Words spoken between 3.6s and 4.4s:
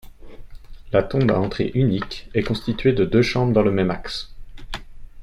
le même axe.